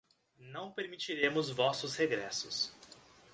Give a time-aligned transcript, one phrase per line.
[0.39, 2.73] Não permitiremos vossos regressos